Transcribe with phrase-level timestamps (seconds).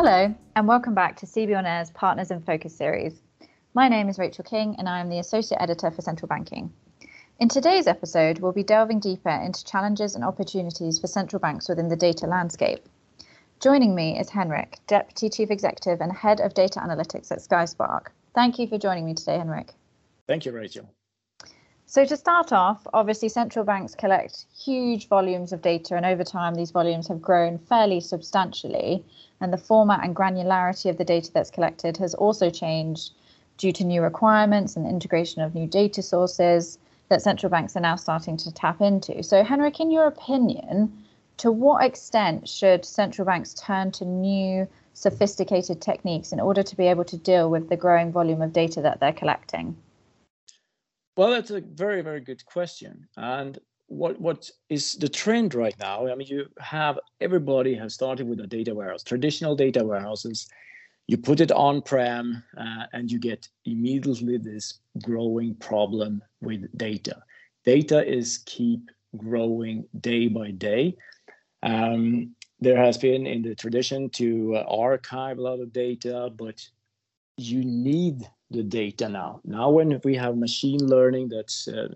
[0.00, 3.20] Hello, and welcome back to CB on Air's Partners in Focus series.
[3.74, 6.72] My name is Rachel King, and I am the Associate Editor for Central Banking.
[7.40, 11.88] In today's episode, we'll be delving deeper into challenges and opportunities for central banks within
[11.88, 12.88] the data landscape.
[13.58, 18.10] Joining me is Henrik, Deputy Chief Executive and Head of Data Analytics at SkySpark.
[18.36, 19.74] Thank you for joining me today, Henrik.
[20.28, 20.88] Thank you, Rachel.
[21.90, 26.54] So, to start off, obviously, central banks collect huge volumes of data, and over time,
[26.54, 29.06] these volumes have grown fairly substantially.
[29.40, 33.12] And the format and granularity of the data that's collected has also changed
[33.56, 36.78] due to new requirements and integration of new data sources
[37.08, 39.22] that central banks are now starting to tap into.
[39.22, 40.92] So, Henrik, in your opinion,
[41.38, 46.86] to what extent should central banks turn to new sophisticated techniques in order to be
[46.86, 49.74] able to deal with the growing volume of data that they're collecting?
[51.18, 53.08] Well, that's a very, very good question.
[53.16, 53.58] And
[53.88, 56.06] what what is the trend right now?
[56.06, 60.46] I mean, you have everybody has started with a data warehouse, traditional data warehouses.
[61.08, 67.20] You put it on prem, uh, and you get immediately this growing problem with data.
[67.64, 70.96] Data is keep growing day by day.
[71.64, 76.64] Um, there has been in the tradition to uh, archive a lot of data, but
[77.36, 79.40] you need the data now.
[79.44, 81.88] Now, when we have machine learning that's uh,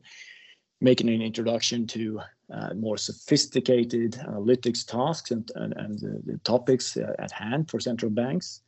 [0.80, 2.20] making an introduction to
[2.52, 7.80] uh, more sophisticated analytics tasks and, and, and the, the topics uh, at hand for
[7.80, 8.60] central banks,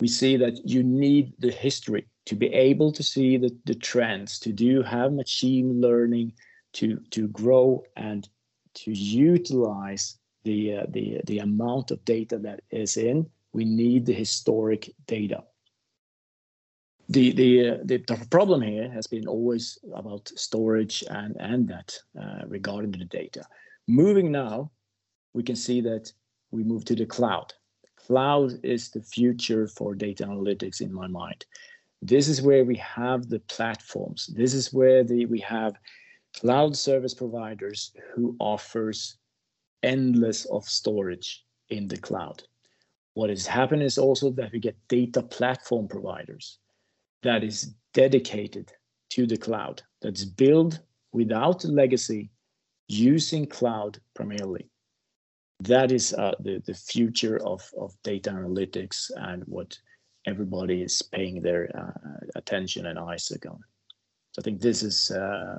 [0.00, 4.38] we see that you need the history to be able to see the, the trends,
[4.40, 6.32] to do have machine learning,
[6.72, 8.28] to, to grow and
[8.74, 13.28] to utilize the, uh, the, the amount of data that is in.
[13.52, 15.44] We need the historic data
[17.12, 21.94] the the, uh, the, the problem here has been always about storage and and that
[22.20, 23.44] uh, regarding the data.
[23.86, 24.70] Moving now,
[25.34, 26.10] we can see that
[26.50, 27.52] we move to the cloud.
[28.06, 31.44] Cloud is the future for data analytics in my mind.
[32.00, 34.30] This is where we have the platforms.
[34.34, 35.74] This is where the we have
[36.40, 39.18] cloud service providers who offers
[39.82, 42.42] endless of storage in the cloud.
[43.14, 46.58] What has happened is also that we get data platform providers
[47.22, 48.72] that is dedicated
[49.10, 50.80] to the cloud, that's built
[51.12, 52.30] without legacy,
[52.88, 54.68] using cloud primarily.
[55.60, 59.78] That is uh, the, the future of, of data analytics and what
[60.26, 63.60] everybody is paying their uh, attention and eyes on.
[64.32, 65.58] So I think this is, uh,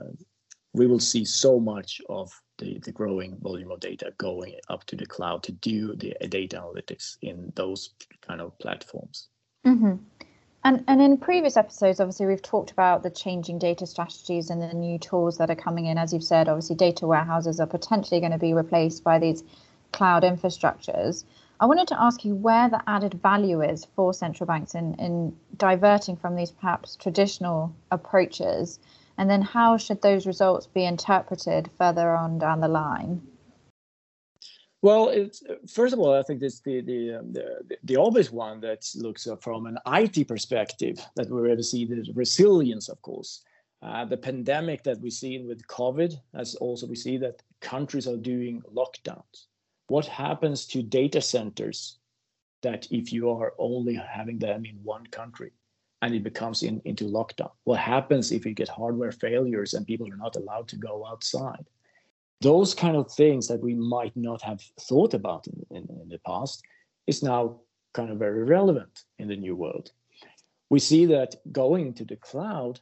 [0.73, 4.95] we will see so much of the, the growing volume of data going up to
[4.95, 7.91] the cloud to do the data analytics in those
[8.21, 9.29] kind of platforms.
[9.65, 9.95] Mm-hmm.
[10.65, 14.73] And, and in previous episodes, obviously, we've talked about the changing data strategies and the
[14.73, 15.97] new tools that are coming in.
[15.97, 19.43] As you've said, obviously, data warehouses are potentially going to be replaced by these
[19.91, 21.25] cloud infrastructures.
[21.59, 25.35] I wanted to ask you where the added value is for central banks in, in
[25.57, 28.79] diverting from these perhaps traditional approaches,
[29.17, 33.21] and then how should those results be interpreted further on down the line?
[34.83, 38.59] Well, it's, first of all, I think this the the, um, the the obvious one
[38.59, 43.43] that looks from an IT perspective that we're able to see the resilience, of course.
[43.81, 48.17] Uh, the pandemic that we've seen with COVID, as also we see that countries are
[48.17, 49.47] doing lockdowns.
[49.87, 51.99] What happens to data centers
[52.61, 55.51] that if you are only having them in one country
[56.01, 57.51] and it becomes in, into lockdown?
[57.63, 61.65] What happens if you get hardware failures and people are not allowed to go outside?
[62.41, 66.19] Those kind of things that we might not have thought about in, in, in, the
[66.25, 66.61] past
[67.07, 67.59] is now
[67.93, 69.91] kind of very relevant in the new world.
[70.69, 72.79] We see that going to the cloud,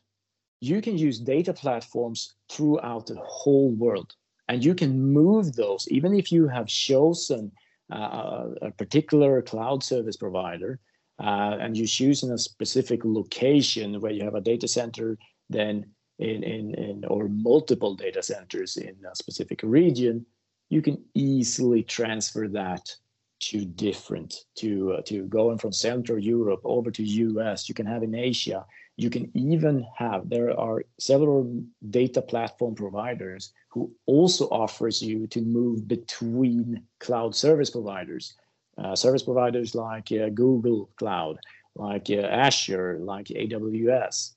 [0.62, 4.16] you can use data platforms throughout the whole world,
[4.48, 7.52] and you can move those even if you have chosen
[7.92, 10.80] uh, a particular cloud service provider
[11.22, 15.18] uh, and you choose in a specific location where you have a data center,
[15.50, 15.86] then
[16.22, 20.26] in, in, in or multiple data centers in a specific region,
[20.70, 22.96] you can easily transfer that
[23.40, 27.68] to different to uh, to going from Central Europe over to US.
[27.68, 28.66] You can have in Asia.
[28.98, 35.42] You can even have there are several data platform providers who also offers you to
[35.42, 38.36] move between cloud service providers,
[38.78, 41.40] uh, service providers like uh, Google Cloud,
[41.76, 44.34] like uh, Azure, like AWS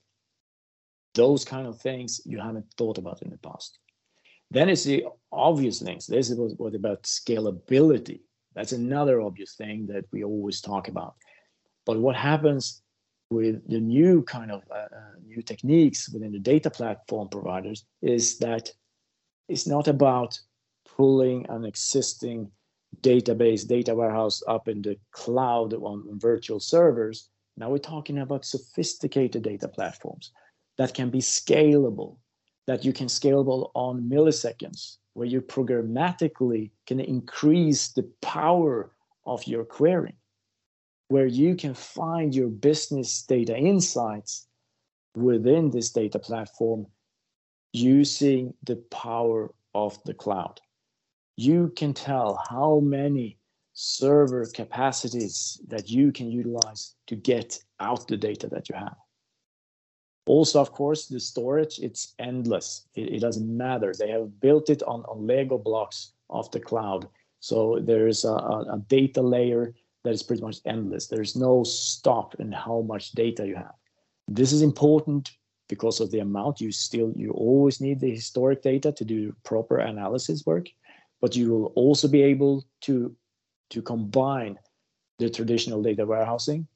[1.15, 3.79] those kind of things you haven't thought about in the past.
[4.51, 6.05] Then it's the obvious things.
[6.05, 8.21] This is what about scalability.
[8.53, 11.15] That's another obvious thing that we always talk about.
[11.85, 12.81] But what happens
[13.31, 18.37] with the new kind of uh, uh, new techniques within the data platform providers is
[18.37, 18.69] that
[19.49, 20.39] it's not about
[20.95, 22.51] pulling an existing
[23.01, 27.29] database, data warehouse up in the cloud on, on virtual servers.
[27.57, 30.31] Now we're talking about sophisticated data platforms
[30.77, 32.17] that can be scalable,
[32.67, 38.91] that you can scalable on milliseconds, where you programmatically can increase the power
[39.25, 40.17] of your querying,
[41.07, 44.47] where you can find your business data insights
[45.15, 46.85] within this data platform
[47.73, 50.59] using the power of the cloud.
[51.37, 53.37] You can tell how many
[53.73, 58.95] server capacities that you can utilize to get out the data that you have.
[60.25, 62.87] Also, of course, the storage, it's endless.
[62.95, 63.93] It, it doesn't matter.
[63.97, 67.07] They have built it on, on Lego blocks of the cloud.
[67.39, 69.73] So there is a, a data layer
[70.03, 71.07] that is pretty much endless.
[71.07, 73.75] There's no stop in how much data you have.
[74.27, 75.31] This is important
[75.67, 79.79] because of the amount you still you always need the historic data to do proper
[79.79, 80.67] analysis work
[81.21, 83.15] but you will also be able to
[83.69, 84.57] to combine
[85.17, 86.67] the traditional data warehousing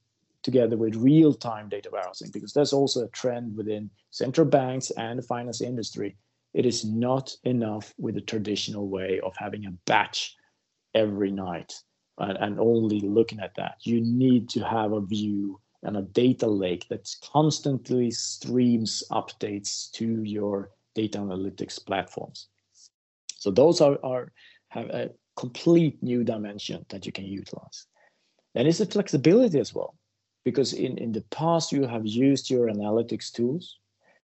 [0.44, 5.24] together with real-time data warehousing because that's also a trend within central banks and the
[5.24, 6.16] finance industry
[6.54, 10.36] it is not enough with the traditional way of having a batch
[10.96, 11.74] every night
[12.18, 16.48] and, and only looking at that you need to have a view and a data
[16.48, 22.48] lake that constantly streams updates to your data analytics platforms.
[23.36, 24.32] So those are, are
[24.70, 27.86] have a complete new dimension that you can utilize.
[28.56, 29.96] And it's a flexibility as well,
[30.50, 33.78] because in, in the past you have used your analytics tools,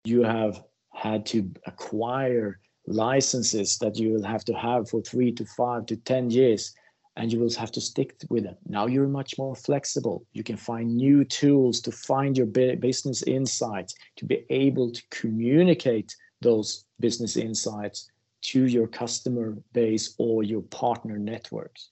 [0.05, 2.59] you have had to acquire
[2.89, 6.75] licenses that you will have to have for three to five to 10 years
[7.17, 8.57] and you will have to stick with them.
[8.67, 10.27] Now you're much more flexible.
[10.33, 16.13] You can find new tools to find your business insights, to be able to communicate
[16.41, 18.11] those business insights
[18.43, 21.91] to your customer base or your partner networks.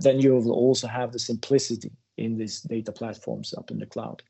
[0.00, 4.22] Then you will also have the simplicity in these data platforms up in the cloud.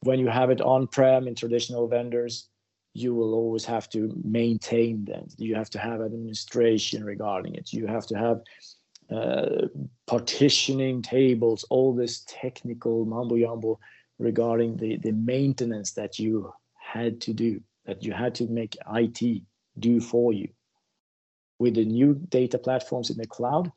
[0.00, 2.48] When you have it on-prem in traditional vendors,
[2.92, 5.26] you will always have to maintain them.
[5.36, 7.72] You have to have administration regarding it.
[7.72, 8.40] You have to have
[9.10, 9.68] uh,
[10.06, 13.78] partitioning tables, all this technical mumbo jumbo
[14.18, 19.42] regarding the, the maintenance that you had to do, that you had to make IT
[19.78, 20.48] do for you.
[21.58, 23.70] With the new data platforms in the cloud,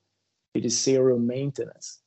[0.54, 2.00] it is zero maintenance.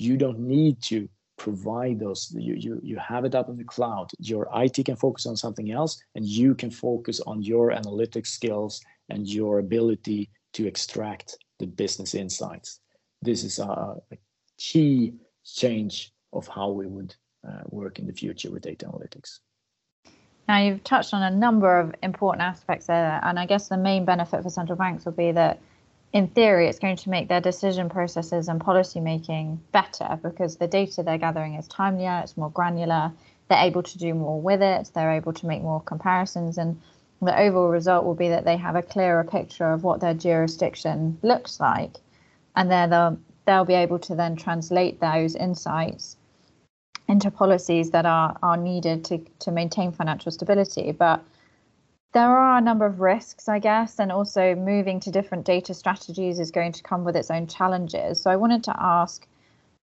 [0.00, 4.10] You don't need to provide those you, you you have it up in the cloud.
[4.18, 8.80] Your it can focus on something else and you can focus on your analytic skills
[9.10, 12.80] and your ability to extract the business insights.
[13.20, 14.16] This is a, a
[14.56, 15.14] key
[15.44, 17.14] change of how we would
[17.46, 19.40] uh, work in the future with data analytics.
[20.48, 24.04] Now you've touched on a number of important aspects there and i guess the main
[24.04, 25.60] benefit for central banks will be that
[26.12, 30.66] in theory, it's going to make their decision processes and policy making better because the
[30.66, 33.12] data they're gathering is timelier, it's more granular,
[33.48, 36.80] they're able to do more with it, they're able to make more comparisons, and
[37.22, 41.18] the overall result will be that they have a clearer picture of what their jurisdiction
[41.22, 41.98] looks like,
[42.56, 46.16] and then they'll they'll be able to then translate those insights
[47.08, 51.22] into policies that are are needed to to maintain financial stability, but
[52.12, 56.40] there are a number of risks, I guess, and also moving to different data strategies
[56.40, 58.20] is going to come with its own challenges.
[58.20, 59.26] So I wanted to ask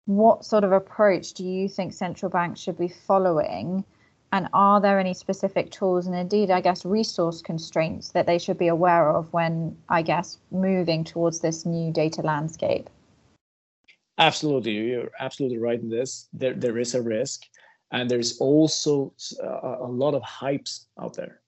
[0.06, 3.84] what sort of approach do you think central banks should be following?
[4.32, 8.58] And are there any specific tools and indeed, I guess, resource constraints that they should
[8.58, 12.90] be aware of when, I guess, moving towards this new data landscape?
[14.20, 14.74] Absolutely.
[14.74, 16.28] You're absolutely right in this.
[16.34, 17.44] There, there is a risk.
[17.92, 21.43] And there's also a, uh, a lot of hypes out there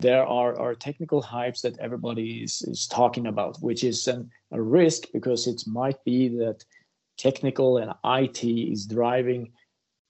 [0.00, 4.60] there are, are technical hypes that everybody is, is talking about, which is an, a
[4.60, 6.64] risk because it might be that
[7.18, 9.52] technical and IT is driving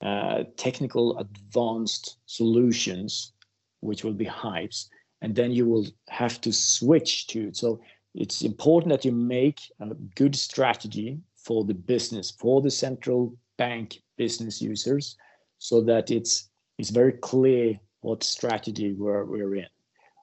[0.01, 3.33] uh, technical advanced solutions,
[3.81, 4.87] which will be hypes,
[5.21, 7.57] and then you will have to switch to it.
[7.57, 7.81] So
[8.15, 14.01] it's important that you make a good strategy for the business, for the central bank
[14.17, 15.17] business users,
[15.59, 19.67] so that it's it's very clear what strategy we're, we're in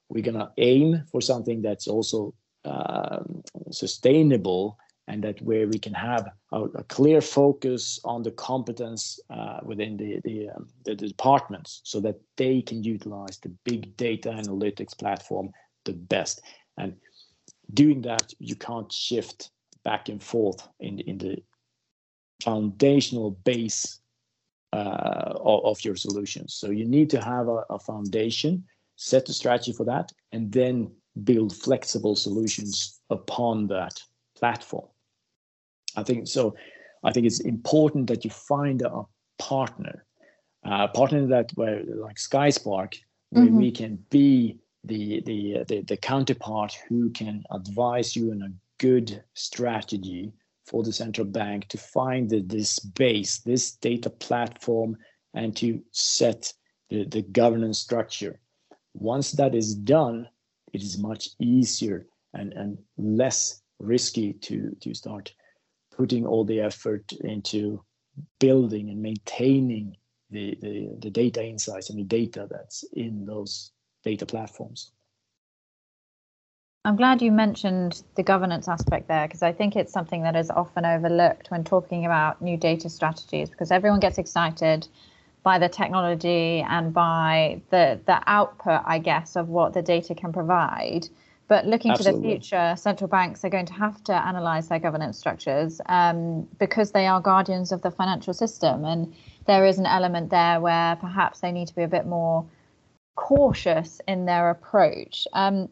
[0.09, 2.35] we're going to aim for something that's also
[2.65, 9.19] um, sustainable and that where we can have a, a clear focus on the competence
[9.31, 14.29] uh, within the the, um, the, departments so that they can utilize the big data
[14.29, 15.51] analytics platform
[15.85, 16.43] the best.
[16.77, 16.97] And
[17.73, 19.51] doing that you can't shift
[19.85, 21.43] back and forth in in the
[22.43, 24.01] foundational base
[24.73, 28.65] uh, of, of, your solutions so you need to have a, a foundation
[28.99, 30.91] set a strategy for that, and then
[31.25, 34.03] build flexible solutions upon that
[34.37, 34.87] platform.
[35.97, 36.55] I think so.
[37.05, 39.05] I think it's important that you find a
[39.39, 40.05] partner,
[40.65, 42.97] a partner that where like SkySpark,
[43.31, 43.57] where mm-hmm.
[43.57, 49.23] we can be the, the the the counterpart who can advise you on a good
[49.35, 50.33] strategy
[50.67, 54.97] for the central bank to find the, this base, this data platform,
[55.35, 56.53] and to set
[56.91, 58.41] the, the governance structure.
[58.99, 60.29] Once that is done,
[60.73, 65.33] it is much easier and, and less risky to, to start
[65.97, 67.83] putting all the effort into
[68.41, 69.97] building and maintaining
[70.31, 73.73] the, the, the data insights and the data that's in those
[74.05, 74.93] data platforms.
[76.85, 80.51] I'm glad you mentioned the governance aspect there because I think it's something that is
[80.51, 84.89] often overlooked when talking about new data strategies because everyone gets excited
[85.49, 90.31] by the technology and by the the output, I guess, of what the data can
[90.31, 91.09] provide.
[91.53, 92.21] But looking Absolutely.
[92.21, 96.47] to the future, central banks are going to have to analyze their governance structures um,
[96.59, 98.85] because they are guardians of the financial system.
[98.85, 99.15] And
[99.47, 102.45] there is an element there where perhaps they need to be a bit more
[103.15, 105.27] cautious in their approach.
[105.33, 105.71] Um,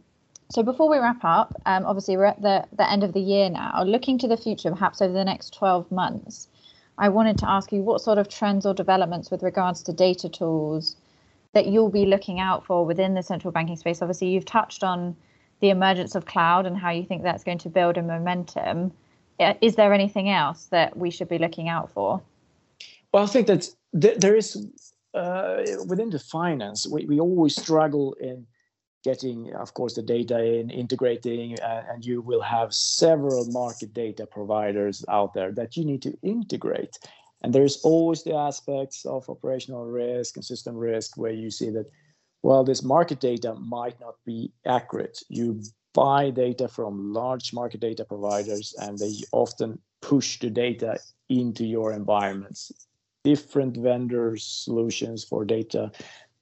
[0.51, 3.51] so before we wrap up, um, obviously we're at the, the end of the year
[3.51, 3.83] now.
[3.85, 6.49] Looking to the future, perhaps over the next 12 months,
[6.99, 10.29] I wanted to ask you what sort of trends or developments with regards to data
[10.29, 10.97] tools
[11.53, 14.03] that you'll be looking out for within the central banking space.
[14.03, 15.17] Obviously, you've touched on
[15.61, 18.93] the emergence of cloud and how you think that's going to build a momentum.
[19.39, 22.23] Is there anything else that we should be looking out for?
[23.13, 24.67] Well, I think that there is
[25.15, 28.47] uh, within the finance, we, we always struggle in
[29.07, 34.27] getting, of course, the data in, integrating, uh, and you will have several market data
[34.27, 36.99] providers out there that you need to integrate.
[37.43, 41.87] And there's always the aspects of operational risk and system risk where you see that
[42.43, 45.19] well, this market data might not be accurate.
[45.29, 45.63] You
[45.95, 50.99] buy data from large market data providers, and they often push the data
[51.29, 52.73] into your environments.
[53.25, 55.91] Different vendors, solutions for data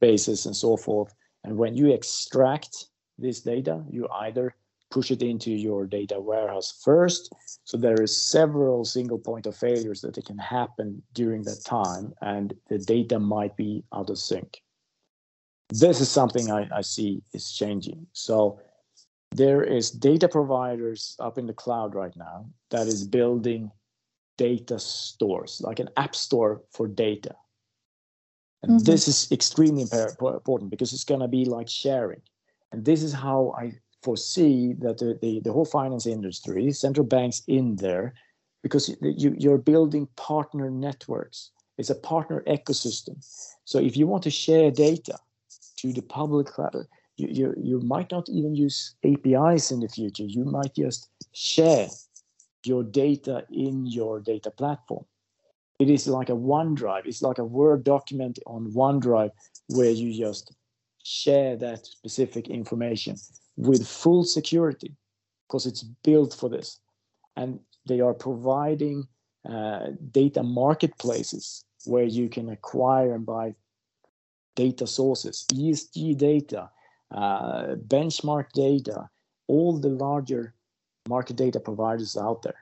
[0.00, 1.14] bases, and so forth.
[1.44, 2.86] And when you extract
[3.18, 4.54] this data, you either
[4.90, 7.32] push it into your data warehouse first.
[7.64, 12.54] So there is several single point of failures that can happen during that time, and
[12.68, 14.62] the data might be out of sync
[15.68, 18.06] this is something I, I see is changing.
[18.12, 18.60] So
[19.32, 23.70] there is data providers up in the cloud right now that is building
[24.36, 27.34] data stores, like an app store for data.
[28.64, 28.90] And mm-hmm.
[28.90, 32.22] this is extremely important because it's going to be like sharing.
[32.72, 37.42] And this is how I foresee that the, the, the whole finance industry, central banks
[37.46, 38.14] in there,
[38.62, 41.50] because you, you're building partner networks.
[41.78, 43.16] It's a partner ecosystem.
[43.64, 45.18] So if you want to share data,
[45.84, 46.86] to the public cloud.
[47.16, 50.24] You, you, you might not even use APIs in the future.
[50.24, 51.88] You might just share
[52.64, 55.04] your data in your data platform.
[55.78, 57.06] It is like a OneDrive.
[57.06, 59.30] It's like a Word document on OneDrive
[59.68, 60.54] where you just
[61.02, 63.16] share that specific information
[63.56, 64.94] with full security
[65.46, 66.80] because it's built for this.
[67.36, 69.04] And they are providing
[69.48, 73.54] uh, data marketplaces where you can acquire and buy
[74.54, 76.70] data sources, ESG data,
[77.10, 79.08] uh, benchmark data,
[79.48, 80.54] all the larger
[81.08, 82.56] market data providers out there.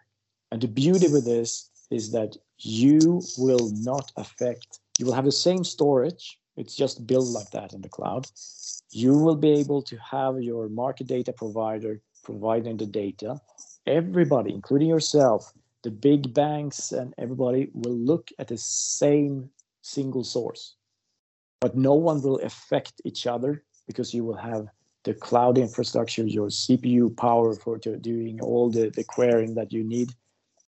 [0.50, 5.32] And the beauty with this is that you will not affect, you will have the
[5.32, 6.38] same storage.
[6.56, 8.26] It's just built like that in the cloud.
[8.90, 13.40] You will be able to have your market data provider providing the data.
[13.86, 19.50] Everybody, including yourself, the big banks and everybody will look at the same
[19.82, 20.76] single source
[21.62, 24.66] but no one will affect each other because you will have
[25.04, 30.12] the cloud infrastructure, your CPU power for doing all the, the querying that you need.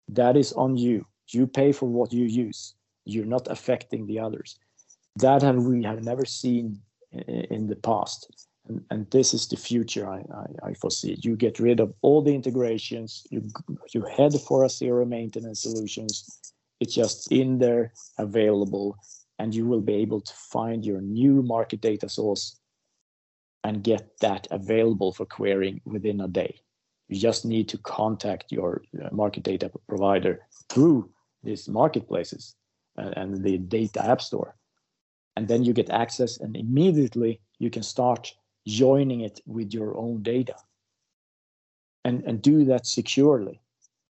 [0.09, 1.07] That is on you.
[1.29, 2.75] You pay for what you use.
[3.05, 4.59] You're not affecting the others.
[5.17, 6.81] That have we have never seen
[7.13, 8.47] in the past.
[8.69, 11.19] And, and this is the future I, I, I, foresee.
[11.23, 13.27] You get rid of all the integrations.
[13.31, 13.49] You
[13.95, 16.53] you head for a zero maintenance solutions.
[16.81, 18.97] It's just in there, available,
[19.39, 22.61] and you will be able to find your new market data source
[23.65, 26.61] and get that available for querying within a day.
[27.09, 31.11] You just need to contact your uh, market data provider through
[31.43, 32.55] these marketplaces
[32.97, 34.57] and the data app store.
[35.37, 38.35] And then you get access, and immediately you can start
[38.67, 40.57] joining it with your own data
[42.05, 43.61] and, and do that securely.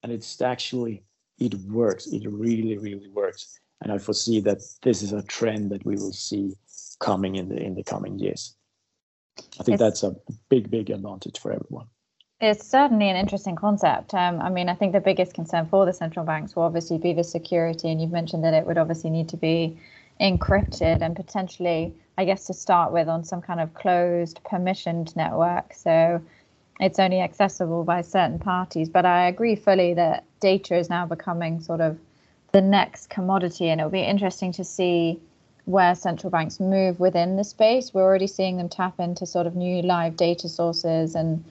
[0.02, 1.04] And it's actually,
[1.38, 2.08] it works.
[2.08, 6.12] It really, really works and I foresee that this is a trend that we will
[6.12, 6.56] see
[7.00, 8.56] coming in the in the coming years.
[9.60, 10.16] I think it's, that's a
[10.50, 11.88] big, big advantage for everyone.
[12.42, 14.14] It's certainly an interesting concept.
[14.14, 17.12] Um, I mean, I think the biggest concern for the central banks will obviously be
[17.12, 19.78] the security, and you've mentioned that it would obviously need to be
[20.22, 25.74] encrypted and potentially, I guess, to start with, on some kind of closed, permissioned network.
[25.74, 26.22] So
[26.80, 28.88] it's only accessible by certain parties.
[28.88, 32.00] But I agree fully that data is now becoming sort of
[32.54, 35.20] the next commodity, and it'll be interesting to see
[35.66, 37.94] where central banks move within the space.
[37.94, 41.44] We're already seeing them tap into sort of new live data sources and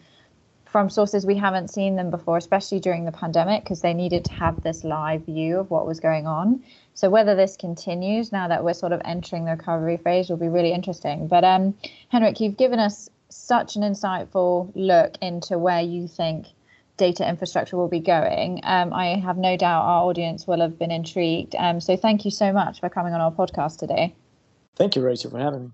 [0.71, 4.33] from sources we haven't seen them before, especially during the pandemic, because they needed to
[4.33, 6.63] have this live view of what was going on.
[6.95, 10.49] So whether this continues now that we're sort of entering the recovery phase will be
[10.49, 11.27] really interesting.
[11.27, 11.75] But um,
[12.09, 16.47] Henrik, you've given us such an insightful look into where you think
[16.97, 18.61] data infrastructure will be going.
[18.65, 21.55] Um, I have no doubt our audience will have been intrigued.
[21.57, 24.15] Um, so thank you so much for coming on our podcast today.
[24.77, 25.71] Thank you, Rachel, for having me.